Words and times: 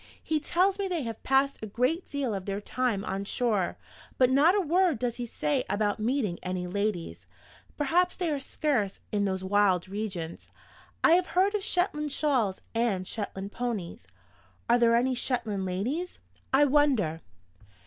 He 0.23 0.39
tells 0.39 0.79
me 0.79 0.87
they 0.87 1.03
have 1.03 1.21
passed 1.21 1.59
a 1.61 1.67
great 1.67 2.09
deal 2.09 2.33
of 2.33 2.47
their 2.47 2.59
time 2.59 3.05
on 3.05 3.23
shore; 3.23 3.77
but 4.17 4.31
not 4.31 4.55
a 4.55 4.59
word 4.61 4.97
does 4.97 5.17
he 5.17 5.27
say 5.27 5.63
about 5.69 5.99
meeting 5.99 6.39
any 6.41 6.65
ladies. 6.65 7.27
Perhaps 7.77 8.15
they 8.15 8.31
are 8.31 8.39
scarce 8.39 9.01
in 9.11 9.25
those 9.25 9.43
wild 9.43 9.87
regions? 9.87 10.49
I 11.03 11.11
have 11.11 11.27
heard 11.37 11.53
of 11.53 11.61
Shetland 11.63 12.11
shawls 12.11 12.61
and 12.73 13.07
Shetland 13.07 13.51
ponies. 13.51 14.07
Are 14.67 14.79
there 14.79 14.95
any 14.95 15.13
Shetland 15.13 15.65
ladies, 15.65 16.17
I 16.51 16.65
wonder?" 16.65 17.21